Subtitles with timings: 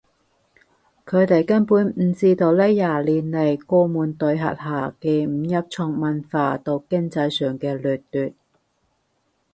[1.05, 8.33] 佢哋根本唔知道呢廿年嚟江門對轄下嘅五邑從文化到經濟上嘅掠奪